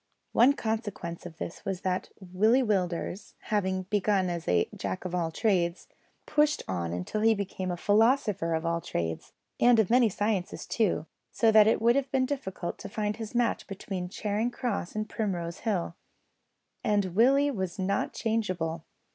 [0.31, 5.29] One consequence of this was that Willie Willders, having begun as a Jack of all
[5.29, 5.87] trades,
[6.25, 11.05] pushed on until he became a philosopher of all trades, and of many sciences too,
[11.31, 15.07] so that it would have been difficult to find his match between Charing Cross and
[15.07, 15.93] Primrose Hill.
[16.83, 18.83] And Willie was not changeable.